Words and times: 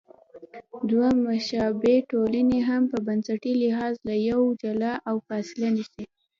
دوه 0.89 1.09
مشابه 1.27 1.93
ټولنې 2.11 2.59
هم 2.69 2.83
په 2.91 2.97
بنسټي 3.07 3.53
لحاظ 3.63 3.93
له 4.07 4.15
یو 4.29 4.41
بله 4.47 4.59
جلا 4.61 4.93
او 5.09 5.15
فاصله 5.27 5.67
نیسي. 5.75 6.03